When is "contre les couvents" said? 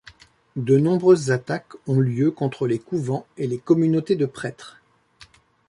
2.31-3.27